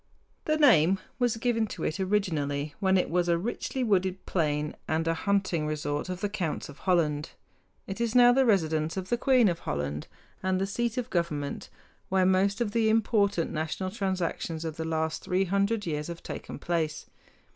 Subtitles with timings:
[0.45, 5.07] The name was given to it originally when it was a richly wooded plain and
[5.07, 7.33] a hunting resort of the counts of Holland.
[7.85, 10.07] It is now the residence of the queen of Holland
[10.41, 11.69] and the seat of government,
[12.09, 16.57] where most of the important national transactions of the last three hundred years have taken
[16.57, 17.05] place.